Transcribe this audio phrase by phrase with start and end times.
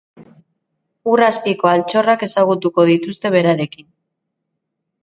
[1.11, 3.89] Ur azpiko altxorrak ezagutuko dituzte berarekin.